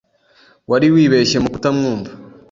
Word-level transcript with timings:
Wari 0.69 0.87
wibeshye 0.95 1.37
mukutamwumva. 1.43 2.11